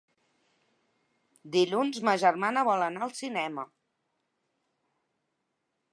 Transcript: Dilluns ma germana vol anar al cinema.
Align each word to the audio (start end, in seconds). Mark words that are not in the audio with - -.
Dilluns 1.57 2.01
ma 2.09 2.15
germana 2.25 2.65
vol 2.71 2.85
anar 2.87 3.05
al 3.09 3.15
cinema. 3.21 3.69